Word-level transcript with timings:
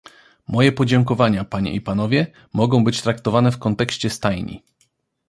Moje 0.47 0.71
podziękowania, 0.71 1.43
panie 1.43 1.73
i 1.73 1.81
panowie, 1.81 2.27
mogą 2.53 2.83
być 2.83 3.01
traktowane 3.01 3.51
w 3.51 3.59
kontekście 3.59 4.09
stajni 4.09 4.63